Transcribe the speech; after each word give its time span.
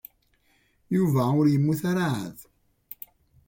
Yuba 0.95 1.23
ur 1.39 1.45
yemmut 1.49 1.81
ara 1.91 2.05
ɛad. 2.13 2.37